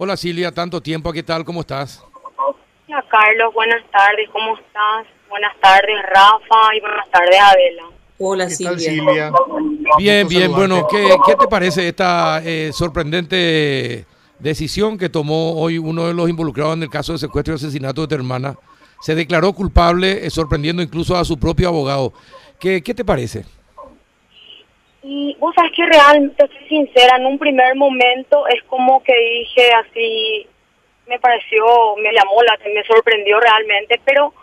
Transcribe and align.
Hola 0.00 0.16
Silvia, 0.16 0.52
tanto 0.52 0.80
tiempo, 0.80 1.12
¿qué 1.12 1.24
tal? 1.24 1.44
¿Cómo 1.44 1.62
estás? 1.62 2.00
Hola 2.36 3.04
Carlos, 3.10 3.52
buenas 3.52 3.82
tardes, 3.90 4.28
¿cómo 4.32 4.56
estás? 4.56 5.06
Buenas 5.28 5.52
tardes 5.60 5.96
Rafa 6.08 6.76
y 6.76 6.80
buenas 6.80 7.10
tardes 7.10 7.36
Adela. 7.40 7.82
Hola 8.20 8.46
¿Qué 8.46 8.54
Silvia. 8.54 8.70
tal, 8.70 8.80
Silvia? 8.80 9.32
Bien, 9.98 10.28
bien, 10.28 10.52
bueno, 10.52 10.76
saludarte. 10.88 10.96
¿qué, 11.08 11.16
qué 11.26 11.34
te 11.34 11.48
parece 11.48 11.88
esta 11.88 12.40
eh, 12.44 12.70
sorprendente 12.72 14.06
decisión 14.38 14.98
que 14.98 15.08
tomó 15.08 15.60
hoy 15.60 15.78
uno 15.78 16.06
de 16.06 16.14
los 16.14 16.30
involucrados 16.30 16.76
en 16.76 16.84
el 16.84 16.90
caso 16.90 17.14
de 17.14 17.18
secuestro 17.18 17.54
y 17.54 17.56
asesinato 17.56 18.02
de 18.02 18.06
tu 18.06 18.14
hermana? 18.14 18.54
Se 19.00 19.16
declaró 19.16 19.52
culpable, 19.52 20.24
eh, 20.24 20.30
sorprendiendo 20.30 20.80
incluso 20.80 21.16
a 21.16 21.24
su 21.24 21.40
propio 21.40 21.66
abogado. 21.70 22.12
¿Qué, 22.60 22.84
qué 22.84 22.94
te 22.94 23.04
parece? 23.04 23.44
Y 25.10 25.34
vos 25.40 25.54
sabes 25.54 25.72
que 25.72 25.86
realmente, 25.86 26.46
soy 26.46 26.68
sincera, 26.68 27.16
en 27.16 27.24
un 27.24 27.38
primer 27.38 27.74
momento 27.76 28.46
es 28.46 28.62
como 28.64 29.02
que 29.02 29.14
dije 29.16 29.70
así, 29.72 30.46
me 31.06 31.18
pareció, 31.18 31.64
me 31.96 32.12
llamó 32.12 32.42
la 32.42 32.58
me 32.68 32.84
sorprendió 32.84 33.40
realmente, 33.40 33.98
pero 34.04 34.34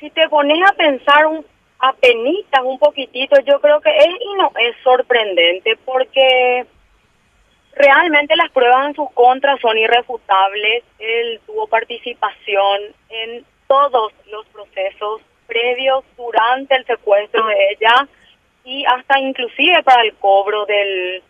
si 0.00 0.08
te 0.08 0.30
pones 0.30 0.58
a 0.66 0.72
pensar 0.72 1.26
un 1.26 1.44
apenitas 1.78 2.62
un 2.64 2.78
poquitito, 2.78 3.38
yo 3.40 3.60
creo 3.60 3.82
que 3.82 3.94
es 3.94 4.06
y 4.06 4.34
no 4.38 4.50
es 4.58 4.74
sorprendente 4.82 5.76
porque 5.84 6.64
realmente 7.74 8.34
las 8.34 8.50
pruebas 8.52 8.86
en 8.86 8.94
sus 8.94 9.10
contras 9.12 9.60
son 9.60 9.76
irrefutables. 9.76 10.84
Él 10.98 11.38
tuvo 11.44 11.66
participación 11.66 12.80
en 13.10 13.44
todos 13.68 14.14
los 14.30 14.46
procesos 14.46 15.20
previos, 15.46 16.02
durante 16.16 16.76
el 16.76 16.86
secuestro 16.86 17.46
de 17.46 17.72
ella 17.72 18.08
y 18.66 18.84
hasta 18.84 19.18
inclusive 19.20 19.82
para 19.84 20.02
el 20.02 20.14
cobro 20.16 20.66
del 20.66 21.22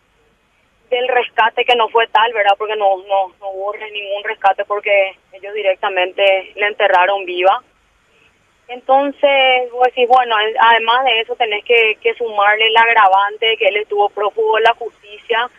del 0.89 1.07
rescate 1.09 1.63
que 1.65 1.75
no 1.75 1.87
fue 1.89 2.07
tal, 2.07 2.33
¿verdad? 2.33 2.55
Porque 2.57 2.75
no 2.75 2.97
no 3.07 3.29
no 3.39 3.49
hubo 3.51 3.73
ningún 3.73 4.23
rescate 4.25 4.65
porque 4.65 5.15
ellos 5.33 5.53
directamente 5.53 6.51
le 6.55 6.67
enterraron 6.67 7.23
viva. 7.25 7.61
Entonces, 8.69 9.71
vos 9.71 9.85
decís, 9.85 10.07
bueno, 10.09 10.37
en- 10.39 10.55
además 10.59 11.05
de 11.05 11.21
eso 11.21 11.35
tenés 11.35 11.63
que, 11.63 11.97
que 12.01 12.13
sumarle 12.15 12.67
el 12.67 12.75
agravante 12.75 13.55
que 13.57 13.67
él 13.67 13.77
estuvo 13.77 14.09
prófugo 14.09 14.57
de 14.57 14.63
la 14.63 14.73
justicia. 14.73 15.49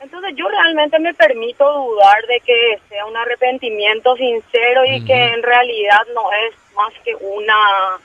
Entonces 0.00 0.32
yo 0.36 0.48
realmente 0.48 0.98
me 0.98 1.12
permito 1.12 1.70
dudar 1.70 2.26
de 2.26 2.40
que 2.40 2.78
sea 2.88 3.04
un 3.04 3.16
arrepentimiento 3.16 4.16
sincero 4.16 4.84
y 4.86 5.04
que 5.04 5.12
en 5.12 5.42
realidad 5.42 6.00
no 6.14 6.32
es 6.32 6.54
más 6.74 6.92
que 7.04 7.14
una 7.16 7.98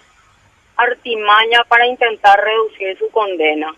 artimaña 0.78 1.64
para 1.68 1.88
intentar 1.88 2.40
reducir 2.44 2.98
su 2.98 3.10
condena. 3.10 3.74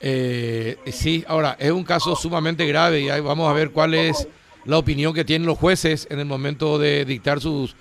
Eh, 0.00 0.76
sí, 0.86 1.24
ahora, 1.28 1.56
es 1.58 1.70
un 1.70 1.84
caso 1.84 2.16
sumamente 2.16 2.66
grave 2.66 3.00
y 3.00 3.08
ahí 3.08 3.20
vamos 3.20 3.48
a 3.48 3.52
ver 3.52 3.70
cuál 3.70 3.94
es 3.94 4.26
la 4.64 4.78
opinión 4.78 5.14
que 5.14 5.24
tienen 5.24 5.46
los 5.46 5.58
jueces 5.58 6.08
en 6.10 6.18
el 6.18 6.24
momento 6.26 6.78
de 6.78 7.04
dictar 7.04 7.40
sus 7.40 7.76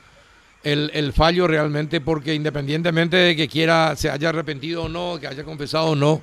el, 0.63 1.13
fallo 1.13 1.47
realmente, 1.47 2.02
porque 2.02 2.36
independientemente 2.36 3.17
de 3.17 3.35
que 3.35 3.47
quiera, 3.47 3.95
se 3.95 4.09
haya 4.09 4.30
arrepentido 4.30 4.83
o 4.83 4.89
no, 4.89 5.17
que 5.19 5.28
haya 5.28 5.44
confesado 5.44 5.88
o 5.88 5.95
no, 5.95 6.22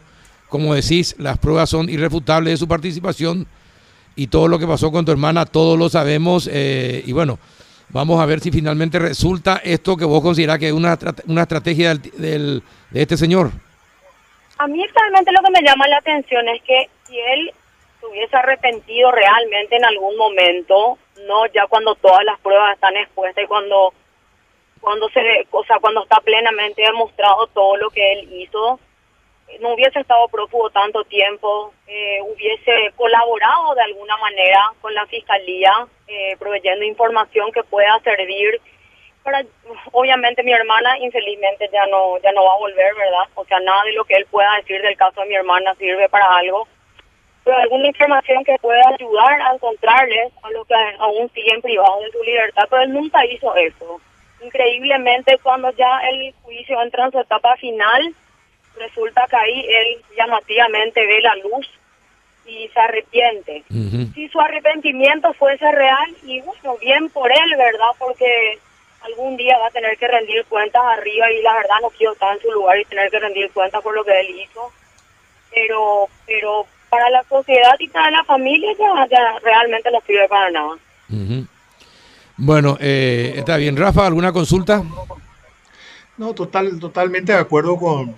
como 0.49 0.75
decís, 0.75 1.17
las 1.19 1.39
pruebas 1.39 1.71
son 1.71 1.89
irrefutables 1.89 2.55
de 2.55 2.57
su 2.57 2.69
participación 2.69 3.47
y 4.15 4.29
todo 4.29 4.49
lo 4.49 4.59
que 4.59 4.67
pasó 4.67 4.91
con 4.91 5.05
tu 5.05 5.13
hermana, 5.13 5.47
todos 5.47 5.79
lo 5.79 5.89
sabemos 5.89 6.49
eh, 6.53 7.03
y 7.05 7.13
bueno, 7.13 7.39
vamos 7.91 8.21
a 8.21 8.27
ver 8.27 8.41
si 8.41 8.51
finalmente 8.51 8.99
resulta 8.99 9.61
esto 9.65 9.97
que 9.97 10.05
vos 10.05 10.23
considerás 10.23 10.59
que 10.59 10.69
es 10.69 10.73
una, 10.73 10.99
una 11.27 11.43
estrategia 11.43 11.91
del- 11.95 12.03
del- 12.19 12.63
de 12.91 13.03
este 13.03 13.17
señor. 13.17 13.51
A 14.59 14.67
mí 14.67 14.85
realmente 14.95 15.31
lo 15.33 15.41
que 15.45 15.53
me 15.53 15.67
llama 15.69 15.87
la 15.89 15.99
atención 15.99 16.49
es 16.49 16.63
que 16.63 16.89
si 17.07 17.19
él 17.19 17.53
se 18.01 18.07
hubiese 18.07 18.37
arrepentido 18.37 19.11
realmente 19.13 19.77
en 19.77 19.85
algún 19.85 20.17
momento, 20.17 20.99
no 21.27 21.47
ya 21.47 21.67
cuando 21.69 21.95
todas 21.97 22.25
las 22.25 22.39
pruebas 22.41 22.75
están 22.75 22.97
expuestas 22.97 23.45
y 23.45 23.47
cuando 23.47 23.93
cuando 24.81 25.09
se, 25.11 25.21
o 25.51 25.65
sea, 25.65 25.79
cuando 25.81 26.05
está 26.05 26.21
plenamente 26.21 26.83
demostrado 26.83 27.49
todo 27.49 27.77
lo 27.79 27.91
que 27.91 28.13
él 28.13 28.33
hizo, 28.33 28.79
no 29.61 29.75
hubiese 29.75 30.01
estado 30.01 30.29
prófugo 30.29 30.71
tanto 30.71 31.03
tiempo, 31.05 31.73
eh, 31.87 32.21
hubiese 32.23 32.93
colaborado 32.97 33.75
de 33.75 33.83
alguna 33.83 34.17
manera 34.19 34.61
con 34.81 34.95
la 34.95 35.07
fiscalía, 35.07 35.73
eh, 36.07 36.37
proveyendo 36.39 36.85
información 36.85 37.51
que 37.53 37.63
pueda 37.65 37.99
servir 38.01 38.61
para, 39.23 39.45
obviamente 39.93 40.43
mi 40.43 40.53
hermana 40.53 40.97
infelizmente 40.99 41.69
ya 41.73 41.85
no 41.87 42.19
ya 42.19 42.33
no 42.33 42.45
va 42.45 42.55
a 42.55 42.59
volver, 42.59 42.95
¿verdad? 42.95 43.29
O 43.35 43.45
sea, 43.45 43.59
nada 43.61 43.83
de 43.85 43.93
lo 43.93 44.05
que 44.05 44.15
él 44.15 44.27
pueda 44.31 44.55
decir 44.57 44.81
del 44.81 44.97
caso 44.97 45.21
de 45.21 45.29
mi 45.29 45.35
hermana 45.35 45.75
sirve 45.75 46.09
para 46.09 46.37
algo, 46.37 46.67
pero 47.45 47.57
alguna 47.57 47.89
información 47.89 48.45
que 48.45 48.57
pueda 48.61 48.83
ayudar 48.89 49.41
a 49.41 49.55
encontrarles 49.55 50.33
a 50.43 50.51
los 50.51 50.67
que 50.67 50.75
aún 50.99 51.31
siguen 51.33 51.61
privados 51.63 52.05
de 52.05 52.13
su 52.13 52.23
libertad, 52.23 52.65
pero 52.71 52.83
él 52.83 52.93
nunca 52.93 53.25
hizo 53.27 53.55
eso. 53.57 54.01
Increíblemente, 54.41 55.37
cuando 55.43 55.71
ya 55.73 56.01
el 56.11 56.33
juicio 56.43 56.81
entra 56.81 57.07
en 57.07 57.13
su 57.13 57.21
etapa 57.21 57.57
final, 57.57 58.15
resulta 58.79 59.27
que 59.29 59.37
ahí 59.37 59.67
él 59.69 60.03
llamativamente 60.17 61.07
ve 61.07 61.21
la 61.21 61.35
luz 61.37 61.69
y 62.47 62.69
se 62.69 62.81
arrepiente 62.81 63.63
si 64.15 64.29
su 64.29 64.41
arrepentimiento 64.41 65.33
fuese 65.35 65.71
real 65.71 66.17
y 66.23 66.41
bueno, 66.41 66.77
bien 66.79 67.11
por 67.11 67.31
él, 67.31 67.57
¿verdad? 67.57 67.91
Porque 67.99 68.59
algún 69.03 69.37
día 69.37 69.59
va 69.59 69.67
a 69.67 69.71
tener 69.71 69.97
que 69.99 70.09
rendir 70.09 70.45
cuentas 70.47 70.83
arriba 70.83 71.31
y 71.31 71.43
la 71.43 71.55
verdad 71.55 71.77
no 71.83 71.91
quiero 71.91 72.15
estar 72.15 72.35
en 72.35 72.43
su 72.43 72.51
lugar 72.51 72.79
y 72.79 72.85
tener 72.87 73.11
que 73.11 73.21
rendir 73.21 73.51
cuentas 73.53 73.83
por 73.83 73.95
lo 73.95 74.05
que 74.05 74.19
él 74.19 74.41
hizo. 74.41 74.73
Pero 75.55 76.09
pero 76.27 76.67
para 76.89 77.11
la 77.11 77.23
sociedad 77.25 77.75
y 77.79 77.89
para 77.89 78.11
la 78.11 78.25
familia 78.25 78.71
ya, 78.79 79.07
ya 79.11 79.39
realmente 79.41 79.91
no 79.91 80.01
sirve 80.07 80.29
para 80.29 80.51
nada. 80.51 80.77
Bueno, 82.37 82.79
eh, 82.81 83.35
está 83.37 83.57
bien. 83.57 83.77
Rafa, 83.77 84.07
¿alguna 84.07 84.33
consulta? 84.33 84.83
No, 86.17 86.35
total, 86.35 86.79
totalmente 86.79 87.33
de 87.33 87.39
acuerdo 87.39 87.77
con, 87.77 88.17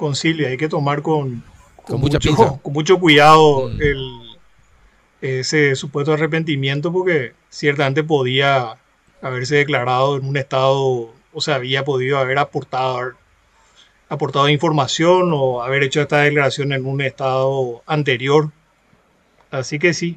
con 0.00 0.16
Silvia. 0.16 0.48
Hay 0.48 0.56
que 0.56 0.68
tomar 0.68 1.02
con, 1.02 1.44
Con 1.84 2.00
mucha 2.00 2.18
pinza. 2.18 2.58
con 2.62 2.72
mucho 2.72 2.98
cuidado 2.98 3.68
Mm. 3.68 3.82
el, 3.82 4.20
ese 5.20 5.76
supuesto 5.76 6.14
arrepentimiento 6.14 6.90
porque 6.90 7.34
ciertamente 7.50 8.02
podía 8.02 8.78
haberse 9.20 9.56
declarado 9.56 10.16
en 10.16 10.24
un 10.24 10.38
estado, 10.38 11.12
o 11.34 11.40
sea, 11.42 11.56
había 11.56 11.84
podido 11.84 12.16
haber 12.16 12.38
aportado, 12.38 13.12
aportado 14.08 14.48
información 14.48 15.30
o 15.34 15.62
haber 15.62 15.82
hecho 15.82 16.00
esta 16.00 16.22
declaración 16.22 16.72
en 16.72 16.86
un 16.86 17.02
estado 17.02 17.82
anterior. 17.86 18.50
Así 19.50 19.78
que 19.78 19.92
sí, 19.92 20.16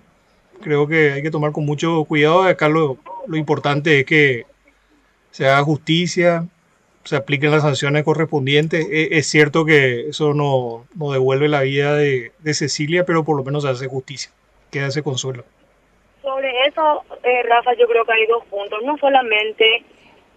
creo 0.61 0.87
que 0.87 1.11
hay 1.11 1.21
que 1.21 1.31
tomar 1.31 1.51
con 1.51 1.65
mucho 1.65 2.05
cuidado. 2.05 2.43
Acá 2.43 2.69
lo, 2.69 2.97
lo 3.27 3.35
importante 3.35 3.99
es 3.99 4.05
que 4.05 4.45
se 5.31 5.45
haga 5.45 5.61
justicia, 5.63 6.47
se 7.03 7.15
apliquen 7.15 7.51
las 7.51 7.61
sanciones 7.63 8.03
correspondientes. 8.03 8.87
E- 8.89 9.17
Es, 9.17 9.27
cierto 9.27 9.65
que 9.65 10.09
eso 10.09 10.33
no, 10.33 10.85
no 10.97 11.11
devuelve 11.11 11.47
la 11.49 11.61
vida 11.61 11.95
de, 11.95 12.31
de 12.39 12.53
Cecilia, 12.53 13.03
pero 13.05 13.23
por 13.23 13.37
lo 13.37 13.43
menos 13.43 13.63
se 13.63 13.69
hace 13.69 13.87
justicia. 13.87 14.31
Queda 14.71 14.87
ese 14.87 15.03
consuelo. 15.03 15.43
Sobre 16.21 16.49
eso, 16.67 17.03
eh, 17.23 17.43
Rafa, 17.43 17.73
yo 17.73 17.87
creo 17.87 18.05
que 18.05 18.13
hay 18.13 18.25
dos 18.27 18.45
puntos. 18.45 18.79
No 18.83 18.97
solamente 18.97 19.83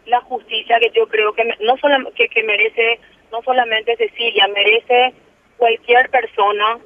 la 0.06 0.21
justicia 0.22 0.78
que 0.81 0.91
yo 0.94 1.06
creo 1.09 1.32
que 1.32 1.44
no 1.60 1.77
solam- 1.77 2.12
que, 2.15 2.28
que 2.28 2.43
merece, 2.43 2.98
no 3.33 3.41
solamente 3.43 3.97
Cecilia, 3.97 4.47
merece 4.48 5.15
cualquier 5.56 6.10
persona 6.10 6.78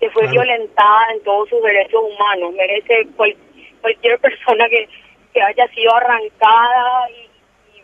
que 0.00 0.10
fue 0.10 0.22
Claro. 0.22 0.32
violentada 0.42 1.06
en 1.14 1.22
todos 1.22 1.48
sus 1.48 1.62
derechos 1.62 2.00
humanos. 2.02 2.54
Merece 2.54 3.06
cual- 3.16 3.36
cualquier 3.82 4.18
persona 4.18 4.68
que, 4.68 4.88
que 5.32 5.40
haya 5.42 5.68
sido 5.68 5.94
arrancada 5.94 7.10
y, 7.10 7.25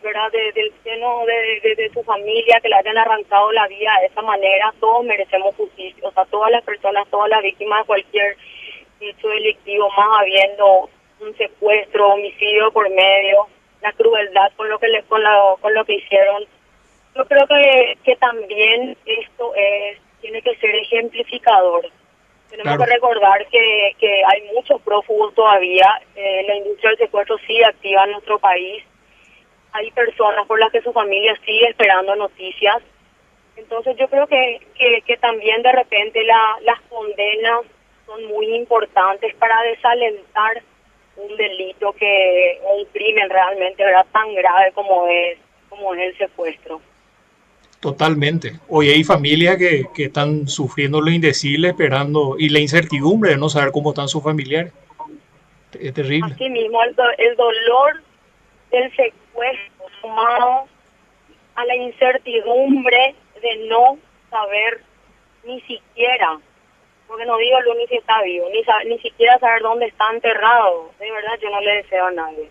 ¿verdad? 0.03 0.31
De- 0.31 0.51
del 0.51 0.71
seno 0.83 1.25
de, 1.25 1.59
de- 1.61 1.75
de 1.75 1.89
su 1.93 2.03
familia, 2.03 2.59
que 2.61 2.69
le 2.69 2.75
hayan 2.75 2.97
arrancado 2.97 3.51
la 3.51 3.67
vida 3.67 3.91
de 4.01 4.07
esa 4.07 4.21
manera. 4.21 4.73
Todos 4.79 5.03
merecemos 5.05 5.55
justicia. 5.55 6.07
O 6.07 6.11
sea, 6.11 6.25
todas 6.25 6.51
las 6.51 6.63
personas, 6.63 7.07
todas 7.09 7.29
las 7.29 7.41
víctimas 7.41 7.81
de 7.81 7.87
cualquier 7.87 8.37
hecho 9.01 9.27
delictivo, 9.29 9.89
más 9.97 10.19
habiendo 10.21 10.89
un 11.21 11.35
secuestro, 11.37 12.09
homicidio 12.13 12.71
por 12.71 12.89
medio, 12.89 13.47
la 13.81 13.91
crueldad 13.93 14.51
con 14.55 14.69
lo 14.69 14.77
que 14.79 14.87
le, 14.89 15.03
con, 15.03 15.23
la- 15.23 15.55
con 15.61 15.73
lo 15.73 15.83
que 15.85 15.95
hicieron. 15.95 16.45
Yo 17.15 17.25
creo 17.25 17.45
que, 17.47 17.97
que 18.03 18.15
también 18.17 18.97
esto 19.05 19.53
es 19.55 19.97
tiene 20.21 20.41
que 20.41 20.55
ser 20.55 20.73
ejemplificador. 20.75 21.81
Tenemos 22.49 22.75
Claro. 22.75 22.85
que 22.85 22.93
recordar 22.95 23.45
que, 23.47 23.91
que 23.99 24.21
hay 24.25 24.41
muchos 24.53 24.81
prófugos 24.81 25.33
todavía. 25.35 25.85
eh, 26.15 26.43
la 26.47 26.55
industria 26.55 26.91
del 26.91 26.99
secuestro 26.99 27.37
sigue 27.39 27.65
activa 27.65 28.03
en 28.05 28.11
nuestro 28.11 28.39
país. 28.39 28.83
Hay 29.73 29.91
personas 29.91 30.45
por 30.47 30.59
las 30.59 30.71
que 30.71 30.81
su 30.81 30.93
familia 30.93 31.35
sigue 31.45 31.69
esperando 31.69 32.15
noticias. 32.15 32.77
Entonces 33.55 33.95
yo 33.99 34.07
creo 34.07 34.27
que, 34.27 34.59
que, 34.75 35.01
que 35.05 35.17
también 35.17 35.61
de 35.61 35.71
repente 35.71 36.23
la, 36.23 36.55
las 36.63 36.79
condenas 36.89 37.61
son 38.05 38.25
muy 38.25 38.55
importantes 38.55 39.33
para 39.35 39.61
desalentar 39.63 40.63
un 41.15 41.37
delito 41.37 41.93
que 41.93 42.59
un 42.75 42.85
crimen 42.85 43.29
realmente 43.29 43.83
¿verdad? 43.83 44.05
tan 44.11 44.33
grave 44.33 44.71
como 44.73 45.07
es 45.07 45.37
como 45.69 45.93
es 45.93 46.01
el 46.01 46.17
secuestro. 46.17 46.81
Totalmente. 47.79 48.53
Hoy 48.69 48.89
hay 48.89 49.03
familias 49.03 49.57
que, 49.57 49.85
que 49.93 50.05
están 50.05 50.47
sufriendo 50.47 51.01
lo 51.01 51.11
indecible, 51.11 51.69
esperando, 51.69 52.35
y 52.39 52.49
la 52.49 52.59
incertidumbre 52.59 53.31
de 53.31 53.37
no 53.37 53.49
saber 53.49 53.71
cómo 53.71 53.89
están 53.89 54.07
sus 54.07 54.23
familiares. 54.23 54.71
Es 55.79 55.93
terrible. 55.93 56.31
Así 56.33 56.49
mismo, 56.49 56.81
el, 56.83 56.95
do- 56.95 57.03
el 57.17 57.35
dolor 57.35 58.01
del 58.71 58.89
secuestro 58.91 59.22
sumado 60.01 60.65
a 61.55 61.65
la 61.65 61.75
incertidumbre 61.75 63.15
de 63.41 63.67
no 63.67 63.97
saber 64.29 64.81
ni 65.43 65.59
siquiera, 65.61 66.39
porque 67.07 67.25
no 67.25 67.37
digo 67.37 67.59
Luni 67.61 67.85
si 67.87 67.95
está 67.95 68.21
vivo, 68.23 68.47
ni, 68.51 68.63
sa- 68.63 68.83
ni 68.85 68.97
siquiera 68.99 69.37
saber 69.39 69.61
dónde 69.61 69.85
está 69.87 70.09
enterrado. 70.11 70.91
De 70.99 71.11
verdad, 71.11 71.33
yo 71.41 71.49
no 71.49 71.61
le 71.61 71.75
deseo 71.83 72.05
a 72.05 72.11
nadie. 72.11 72.49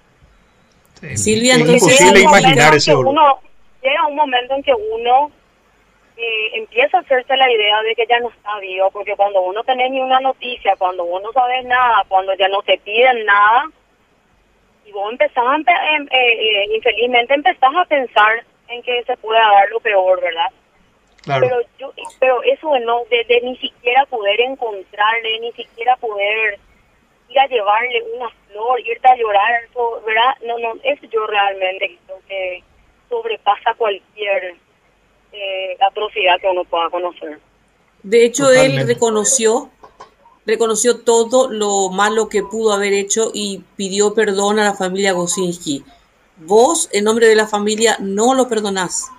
Sí. 1.00 1.17
Silvia, 1.17 1.55
es 1.55 1.61
imposible 1.61 2.20
Llega 2.20 2.20
un 2.20 2.25
momento 2.25 2.38
imaginar 2.49 2.73
en 2.73 2.76
ese 2.76 2.94
uno- 2.94 3.40
llega 3.82 4.06
un 4.06 4.14
momento 4.14 4.55
en 4.55 4.62
que 4.62 4.75
uno 4.75 5.32
eh, 6.17 6.50
empieza 6.58 6.99
a 6.99 7.00
hacerse 7.00 7.37
la 7.37 7.50
idea 7.50 7.82
de 7.82 7.94
que 7.94 8.06
ya 8.06 8.20
no 8.20 8.29
está 8.29 8.58
vivo, 8.61 8.90
porque 8.93 9.17
cuando 9.17 9.40
uno 9.40 9.64
tiene 9.64 9.88
ni 9.90 10.00
una 10.00 10.20
noticia, 10.20 10.76
cuando 10.76 11.02
uno 11.05 11.20
no 11.20 11.32
sabe 11.32 11.62
nada, 11.64 12.05
cuando 12.06 12.34
ya 12.34 12.46
no 12.49 12.62
te 12.62 12.79
piden 12.79 13.25
nada, 13.25 13.64
y 14.93 14.94
vos 14.94 15.11
empezás, 15.11 15.39
a 15.39 15.56
empe- 15.56 15.97
em- 15.97 16.09
eh, 16.11 16.65
eh, 16.65 16.77
infelizmente 16.77 17.35
empezás 17.35 17.75
a 17.75 17.85
pensar 17.87 18.44
en 18.69 18.83
que 18.83 19.03
se 19.05 19.17
puede 19.17 19.41
dar 19.41 19.71
lo 19.71 19.81
peor, 19.81 20.21
¿verdad? 20.21 20.50
Claro. 21.23 21.47
Pero 21.47 21.61
yo, 21.79 21.93
pero 22.21 22.43
eso 22.43 22.73
de 22.73 22.81
no, 22.81 23.05
de, 23.11 23.25
de 23.25 23.41
ni 23.43 23.56
siquiera 23.56 24.05
poder 24.06 24.41
encontrarle, 24.41 25.41
ni 25.41 25.53
siquiera 25.53 25.97
poder 25.97 26.59
ir 27.29 27.39
a 27.39 27.47
llevarle 27.47 28.03
una 28.17 28.29
flor, 28.49 28.81
irte 28.81 29.09
a 29.09 29.17
llorar, 29.17 29.69
¿verdad? 30.05 30.35
No, 30.44 30.59
no, 30.59 30.75
eso 30.83 31.06
yo 31.11 31.27
realmente 31.27 31.97
creo 32.06 32.19
que 32.29 32.62
sobrepasa 33.09 33.75
cualquier 33.75 34.56
eh, 35.33 35.77
atrocidad 35.81 36.39
que 36.41 36.49
uno 36.49 36.65
pueda 36.65 36.91
conocer. 36.91 37.39
De 38.03 38.25
hecho, 38.25 38.44
Totalmente. 38.44 38.83
él 38.83 38.89
reconoció, 38.89 39.71
reconoció 40.47 41.00
todo 41.00 41.50
lo 41.50 41.91
malo 41.91 42.29
que 42.29 42.43
pudo 42.43 42.73
haber 42.73 42.93
hecho 42.93 43.31
y 43.33 43.62
pidió 43.77 44.15
perdón 44.15 44.59
a 44.59 44.65
la 44.65 44.75
familia 44.75 45.12
Gosinski. 45.12 45.85
Vos, 46.37 46.89
en 46.93 47.05
nombre 47.05 47.27
de 47.27 47.37
la 47.37 47.47
familia, 47.47 47.97
no 48.00 48.35
lo 48.35 48.49
perdonás. 48.49 49.11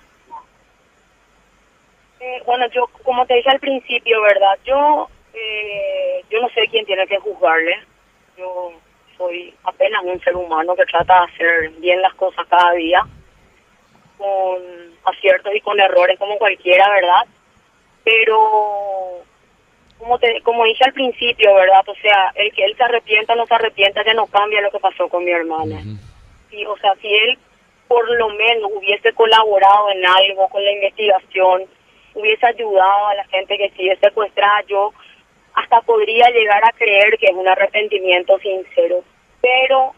Eh, 2.20 2.42
bueno, 2.44 2.66
yo, 2.68 2.86
como 3.02 3.26
te 3.26 3.34
dije 3.34 3.50
al 3.50 3.60
principio, 3.60 4.20
¿verdad? 4.22 4.58
Yo, 4.64 5.08
eh, 5.32 6.24
yo 6.30 6.40
no 6.40 6.48
sé 6.50 6.62
quién 6.70 6.84
tiene 6.84 7.06
que 7.06 7.18
juzgarle. 7.18 7.76
Yo 8.36 8.72
soy 9.16 9.54
apenas 9.64 10.02
un 10.04 10.20
ser 10.20 10.34
humano 10.36 10.74
que 10.74 10.84
trata 10.86 11.20
de 11.20 11.32
hacer 11.32 11.70
bien 11.78 12.02
las 12.02 12.14
cosas 12.14 12.46
cada 12.48 12.72
día, 12.72 13.06
con 14.18 14.62
aciertos 15.04 15.54
y 15.54 15.60
con 15.60 15.80
errores 15.80 16.18
como 16.18 16.36
cualquiera, 16.38 16.88
¿verdad? 16.90 17.26
Pero, 18.04 19.23
como 20.04 20.18
te, 20.18 20.40
como 20.42 20.64
dije 20.64 20.84
al 20.84 20.92
principio, 20.92 21.54
¿verdad? 21.54 21.82
O 21.86 21.94
sea, 21.94 22.30
el 22.34 22.52
que 22.52 22.64
él 22.64 22.76
se 22.76 22.82
arrepienta 22.82 23.32
o 23.32 23.36
no 23.36 23.46
se 23.46 23.54
arrepienta 23.54 24.04
ya 24.04 24.12
no 24.12 24.26
cambia 24.26 24.60
lo 24.60 24.70
que 24.70 24.78
pasó 24.78 25.08
con 25.08 25.24
mi 25.24 25.30
hermana. 25.30 25.80
Sí, 26.50 26.64
o 26.66 26.76
sea, 26.76 26.94
si 27.00 27.08
él 27.08 27.38
por 27.88 28.08
lo 28.18 28.28
menos 28.30 28.70
hubiese 28.74 29.12
colaborado 29.14 29.90
en 29.92 30.04
algo 30.04 30.48
con 30.48 30.62
la 30.62 30.72
investigación, 30.72 31.64
hubiese 32.14 32.46
ayudado 32.46 33.06
a 33.08 33.14
la 33.14 33.24
gente 33.28 33.56
que 33.56 33.70
sigue 33.70 33.96
secuestrada, 33.96 34.62
yo 34.68 34.92
hasta 35.54 35.80
podría 35.82 36.28
llegar 36.30 36.62
a 36.64 36.72
creer 36.72 37.16
que 37.18 37.26
es 37.26 37.34
un 37.34 37.48
arrepentimiento 37.48 38.38
sincero. 38.40 39.02
Pero, 39.40 39.94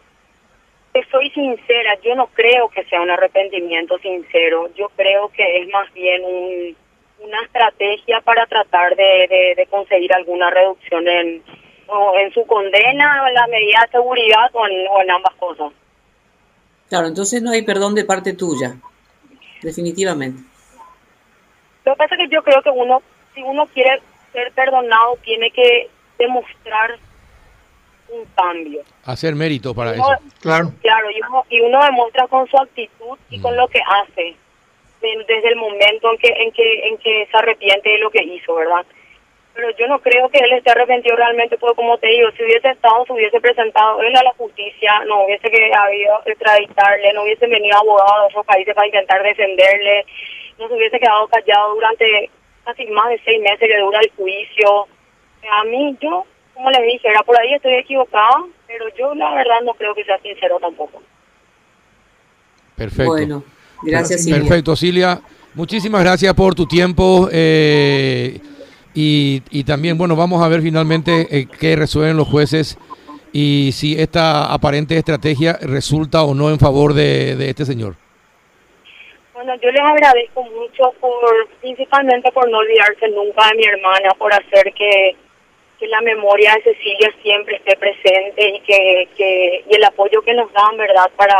te 0.93 1.03
soy 1.11 1.29
sincera, 1.31 1.99
yo 2.01 2.15
no 2.15 2.27
creo 2.27 2.69
que 2.69 2.85
sea 2.85 3.01
un 3.01 3.09
arrepentimiento 3.09 3.97
sincero. 3.99 4.69
Yo 4.75 4.89
creo 4.95 5.29
que 5.29 5.61
es 5.61 5.67
más 5.69 5.91
bien 5.93 6.23
un, 6.23 6.77
una 7.19 7.41
estrategia 7.41 8.21
para 8.21 8.45
tratar 8.45 8.95
de, 8.95 9.27
de, 9.29 9.53
de 9.57 9.65
conseguir 9.67 10.13
alguna 10.13 10.49
reducción 10.49 11.07
en, 11.07 11.43
o 11.87 12.13
en 12.17 12.31
su 12.33 12.45
condena, 12.45 13.23
o 13.23 13.27
en 13.27 13.33
la 13.33 13.47
medida 13.47 13.79
de 13.85 13.91
seguridad 13.91 14.49
o 14.53 14.67
en, 14.67 14.87
o 14.89 15.01
en 15.01 15.11
ambas 15.11 15.33
cosas. 15.35 15.71
Claro, 16.89 17.07
entonces 17.07 17.41
no 17.41 17.51
hay 17.51 17.63
perdón 17.63 17.95
de 17.95 18.05
parte 18.05 18.33
tuya, 18.33 18.75
definitivamente. 19.61 20.41
Lo 21.85 21.93
que 21.93 21.97
pasa 21.97 22.15
es 22.15 22.21
que 22.29 22.35
yo 22.35 22.43
creo 22.43 22.61
que 22.61 22.69
uno, 22.69 23.01
si 23.33 23.41
uno 23.41 23.65
quiere 23.67 24.01
ser 24.33 24.51
perdonado, 24.53 25.17
tiene 25.23 25.51
que 25.51 25.89
demostrar 26.19 26.97
un 28.09 28.25
cambio. 28.35 28.81
Hacer 29.05 29.35
mérito 29.35 29.73
para 29.73 29.91
Uno- 29.93 30.13
eso. 30.13 30.23
Claro. 30.41 30.71
Claro, 30.81 31.11
y 31.11 31.19
uno, 31.21 31.45
y 31.49 31.59
uno 31.61 31.83
demuestra 31.83 32.27
con 32.27 32.47
su 32.47 32.57
actitud 32.57 33.17
y 33.29 33.41
con 33.41 33.55
lo 33.57 33.67
que 33.67 33.79
hace 33.85 34.35
desde 35.01 35.49
el 35.49 35.55
momento 35.55 36.11
en 36.11 36.17
que, 36.17 36.29
en 36.29 36.51
que 36.51 36.87
en 36.87 36.97
que 36.97 37.27
se 37.29 37.37
arrepiente 37.37 37.89
de 37.89 37.97
lo 37.99 38.09
que 38.09 38.23
hizo, 38.23 38.55
¿verdad? 38.55 38.85
Pero 39.53 39.71
yo 39.71 39.87
no 39.87 39.99
creo 39.99 40.29
que 40.29 40.37
él 40.37 40.51
esté 40.53 40.69
arrepentido 40.69 41.15
realmente, 41.15 41.57
porque 41.57 41.75
como 41.75 41.97
te 41.97 42.07
digo, 42.07 42.29
si 42.31 42.43
hubiese 42.43 42.69
estado, 42.69 43.05
se 43.05 43.13
hubiese 43.13 43.39
presentado 43.41 44.01
él 44.03 44.15
a 44.15 44.23
la 44.23 44.33
justicia, 44.33 45.03
no 45.07 45.25
hubiese 45.25 45.49
que 45.49 45.71
habido 45.73 46.21
extraditarle, 46.25 47.13
no 47.13 47.23
hubiesen 47.23 47.49
venido 47.49 47.75
abogados 47.77 48.21
de 48.21 48.25
otros 48.27 48.45
países 48.45 48.75
para 48.75 48.87
intentar 48.87 49.23
defenderle, 49.23 50.05
no 50.59 50.67
se 50.67 50.73
hubiese 50.75 50.99
quedado 50.99 51.27
callado 51.27 51.73
durante 51.73 52.29
casi 52.65 52.85
más 52.87 53.09
de 53.09 53.21
seis 53.25 53.41
meses 53.41 53.59
que 53.59 53.79
dura 53.79 53.99
el 53.99 54.11
juicio. 54.11 54.87
A 55.51 55.63
mí, 55.63 55.97
yo, 56.01 56.25
como 56.53 56.69
les 56.69 56.83
dije, 56.83 57.07
era 57.07 57.23
por 57.23 57.39
ahí 57.39 57.53
estoy 57.53 57.75
equivocada, 57.75 58.43
pero 58.67 58.87
yo 58.89 59.15
la 59.15 59.33
verdad 59.33 59.61
no 59.63 59.73
creo 59.73 59.95
que 59.95 60.03
sea 60.03 60.19
sincero 60.19 60.59
tampoco. 60.59 61.01
Perfecto. 62.75 63.11
Bueno, 63.11 63.43
gracias, 63.83 64.23
Silvia. 64.23 64.41
Perfecto, 64.41 64.75
Silvia. 64.75 65.21
Muchísimas 65.53 66.03
gracias 66.03 66.33
por 66.33 66.55
tu 66.55 66.65
tiempo. 66.67 67.29
eh, 67.31 68.39
y, 68.93 69.43
y 69.51 69.63
también, 69.63 69.97
bueno, 69.97 70.15
vamos 70.15 70.41
a 70.43 70.47
ver 70.47 70.61
finalmente 70.61 71.27
eh, 71.29 71.47
qué 71.59 71.75
resuelven 71.75 72.17
los 72.17 72.27
jueces 72.27 72.77
y 73.31 73.69
si 73.73 73.99
esta 73.99 74.51
aparente 74.51 74.97
estrategia 74.97 75.59
resulta 75.61 76.23
o 76.23 76.33
no 76.33 76.49
en 76.49 76.57
favor 76.57 76.93
de, 76.95 77.35
de 77.35 77.49
este 77.49 77.65
señor. 77.65 77.95
Bueno, 79.33 79.53
yo 79.61 79.69
les 79.69 79.81
agradezco 79.81 80.43
mucho 80.43 80.93
por, 80.99 81.47
principalmente 81.61 82.31
por 82.31 82.49
no 82.49 82.57
olvidarse 82.57 83.07
nunca 83.09 83.47
de 83.49 83.57
mi 83.57 83.63
hermana, 83.65 84.09
por 84.17 84.33
hacer 84.33 84.73
que, 84.73 85.15
que 85.79 85.87
la 85.87 86.01
memoria 86.01 86.55
de 86.55 86.73
Cecilia 86.73 87.13
siempre 87.21 87.57
esté 87.57 87.77
presente 87.77 88.49
y 88.49 88.59
que, 88.61 89.09
que 89.15 89.63
y 89.69 89.75
el 89.75 89.83
apoyo 89.83 90.23
que 90.23 90.33
nos 90.33 90.51
dan, 90.53 90.75
¿verdad? 90.75 91.07
Para, 91.15 91.37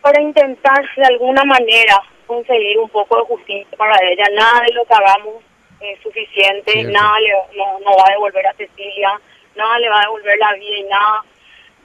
para 0.00 0.20
intentar 0.20 0.84
de 0.96 1.04
alguna 1.04 1.44
manera 1.44 2.02
conseguir 2.26 2.78
un 2.78 2.88
poco 2.88 3.16
de 3.16 3.24
justicia 3.24 3.76
para 3.76 3.96
ella. 4.02 4.24
Nada 4.32 4.60
de 4.66 4.72
lo 4.74 4.84
que 4.84 4.94
hagamos 4.94 5.42
es 5.80 6.00
suficiente, 6.00 6.72
Cierto. 6.72 6.92
nada 6.92 7.18
le, 7.20 7.32
no, 7.56 7.78
no 7.80 7.96
va 7.96 8.04
a 8.06 8.12
devolver 8.12 8.46
a 8.46 8.52
Cecilia, 8.54 9.20
nada 9.56 9.78
le 9.78 9.88
va 9.88 9.98
a 9.98 10.02
devolver 10.02 10.38
la 10.38 10.52
vida 10.54 10.76
y 10.76 10.82
nada 10.84 11.24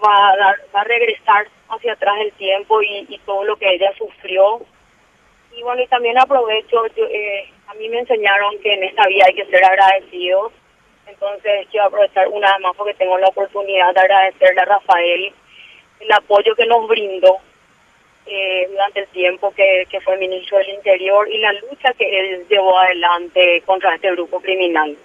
va 0.04 0.30
a, 0.30 0.38
dar, 0.38 0.56
va 0.76 0.82
a 0.82 0.84
regresar 0.84 1.48
hacia 1.70 1.94
atrás 1.94 2.16
el 2.20 2.32
tiempo 2.34 2.82
y, 2.82 3.06
y 3.10 3.18
todo 3.20 3.44
lo 3.44 3.56
que 3.56 3.74
ella 3.74 3.92
sufrió. 3.98 4.62
Y 5.56 5.62
bueno, 5.62 5.82
y 5.84 5.88
también 5.88 6.18
aprovecho, 6.18 6.88
yo, 6.96 7.06
eh, 7.06 7.50
a 7.68 7.74
mí 7.76 7.88
me 7.90 8.00
enseñaron 8.00 8.60
que 8.60 8.74
en 8.74 8.84
esta 8.84 9.08
vida 9.08 9.26
hay 9.28 9.36
que 9.36 9.46
ser 9.46 9.64
agradecidos, 9.64 10.52
entonces 11.06 11.68
quiero 11.70 11.88
aprovechar 11.88 12.28
una 12.30 12.52
vez 12.54 12.62
más 12.62 12.76
porque 12.76 12.96
tengo 12.96 13.18
la 13.18 13.28
oportunidad 13.28 13.94
de 13.94 14.02
agradecerle 14.02 14.62
a 14.62 14.66
Rafael 14.66 15.34
el 16.00 16.12
apoyo 16.12 16.56
que 16.56 16.66
nos 16.66 16.88
brindó 16.88 17.38
eh, 18.26 18.68
durante 18.70 19.02
el 19.02 19.08
tiempo 19.08 19.54
que, 19.54 19.86
que 19.90 20.00
fue 20.02 20.18
ministro 20.18 20.58
del 20.58 20.70
Interior 20.70 21.28
y 21.30 21.38
la 21.40 21.54
lucha 21.54 21.94
que 21.98 22.06
él 22.20 22.46
llevó 22.50 22.78
adelante 22.80 23.62
contra 23.66 23.96
este 23.96 24.12
grupo 24.12 24.40
criminal. 24.40 24.96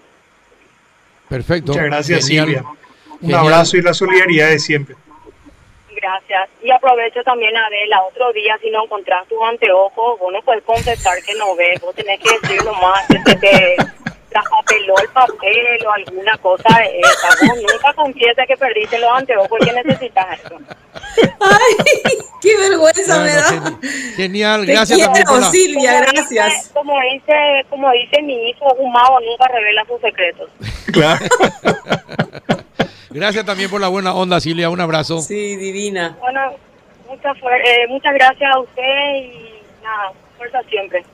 Perfecto. 1.29 1.73
Muchas 1.73 1.85
gracias, 1.85 2.27
Genial. 2.27 2.47
Silvia. 2.47 2.63
Un 2.63 3.21
Genial. 3.21 3.41
abrazo 3.41 3.77
y 3.77 3.83
la 3.83 3.95
solidaridad 3.95 4.49
de 4.51 4.59
siempre. 4.59 4.97
Gracias. 6.01 6.49
Y 6.63 6.71
aprovecho 6.71 7.23
también, 7.25 7.57
Adela, 7.57 8.03
otro 8.05 8.33
día 8.33 8.57
si 8.63 8.71
no 8.71 8.85
encontrás 8.85 9.27
tus 9.27 9.43
anteojos, 9.43 10.19
vos 10.21 10.33
no 10.33 10.41
puedes 10.43 10.63
confesar 10.63 11.21
que 11.25 11.35
no 11.35 11.57
ves, 11.57 11.81
vos 11.81 11.95
tenés 11.95 12.21
que 12.21 12.39
decir 12.41 12.65
nomás 12.65 13.05
que 13.09 13.19
se 13.19 13.37
te 13.37 13.77
traspapeló 14.41 14.95
el 15.03 15.09
papel 15.09 15.87
o 15.87 15.93
alguna 15.93 16.37
cosa 16.39 16.79
de 16.79 17.01
esa. 17.01 17.47
Vos 17.47 17.59
nunca 17.73 17.93
confiesas 17.95 18.47
que 18.47 18.57
perdiste 18.57 18.99
los 18.99 19.11
anteojos 19.13 19.59
y 19.61 19.65
que 19.65 19.73
necesitas 19.73 20.27
eso. 20.41 20.57
¡Ay! 21.41 22.19
¡Qué 22.41 22.57
vergüenza 22.57 23.19
me 23.21 23.33
da! 23.35 23.79
Genial, 24.17 24.67
Te 24.67 24.73
gracias 24.73 24.99
quiero, 25.09 25.25
por 25.31 25.41
la, 25.41 25.51
Silvia, 25.51 25.93
Como 26.01 26.13
gracias. 26.13 26.47
dice- 26.55 26.73
como 26.75 27.01
dice, 27.13 27.67
como 27.71 27.91
dice 27.93 28.23
mi 28.23 28.51
hijo, 28.51 28.73
un 28.75 28.93
mago 28.93 29.19
nunca 29.21 29.49
revela 29.49 29.85
sus 29.87 30.01
secretos. 30.01 30.51
Claro. 30.93 31.25
gracias 33.11 33.45
también 33.45 33.69
por 33.71 33.81
la 33.81 33.89
buena 33.89 34.15
onda, 34.15 34.41
Silvia. 34.41 34.71
Un 34.71 34.81
abrazo. 34.81 35.21
Sí, 35.21 35.57
divina. 35.57 36.17
Bueno, 36.21 36.41
muchas, 37.09 37.37
eh, 37.37 37.87
muchas 37.89 38.15
gracias 38.15 38.55
a 38.55 38.59
usted 38.61 39.15
y 39.17 39.53
nada, 39.83 40.13
fuerza 40.39 40.61
siempre. 40.71 41.05